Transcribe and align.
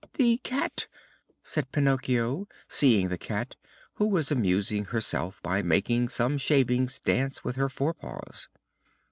"The 0.15 0.37
cat," 0.39 0.87
said 1.43 1.71
Pinocchio, 1.71 2.47
seeing 2.67 3.09
the 3.09 3.19
cat, 3.19 3.55
who 3.97 4.07
was 4.07 4.31
amusing 4.31 4.85
herself 4.85 5.39
by 5.43 5.61
making 5.61 6.09
some 6.09 6.39
shavings 6.39 6.99
dance 6.99 7.43
with 7.43 7.55
her 7.55 7.69
forepaws. 7.69 8.49